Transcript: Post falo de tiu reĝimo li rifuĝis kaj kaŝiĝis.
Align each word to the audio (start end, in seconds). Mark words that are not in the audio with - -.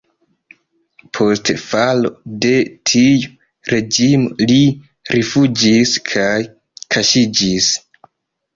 Post 1.17 1.51
falo 1.63 2.11
de 2.45 2.53
tiu 2.93 3.29
reĝimo 3.75 4.49
li 4.55 4.57
rifuĝis 5.19 5.95
kaj 6.13 6.35
kaŝiĝis. 6.97 7.73